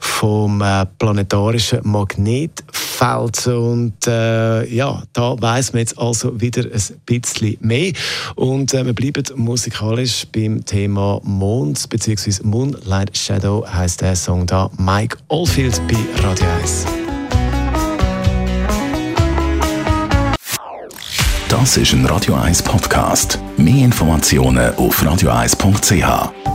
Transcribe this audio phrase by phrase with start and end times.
[0.00, 7.56] vom äh, planetarischen Magnetfeld und äh, ja, da weiß man jetzt also wieder ein bisschen
[7.60, 7.92] mehr
[8.34, 12.42] und äh, wir bleiben musikalisch beim Thema Mond bzw.
[12.42, 15.96] Moonlight Shadow heißt der Song da Mike Oldfield bei
[16.26, 16.84] Radio 1.
[21.48, 23.38] Das ist ein Radio 1 Podcast.
[23.56, 26.51] Mehr Informationen auf radio1.ch.